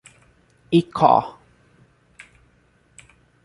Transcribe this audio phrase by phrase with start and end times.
[0.79, 1.11] Icó